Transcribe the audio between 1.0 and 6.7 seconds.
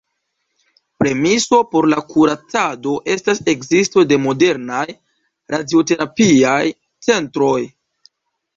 Premiso por la kuracado estas ekzisto de modernaj radioterapiaj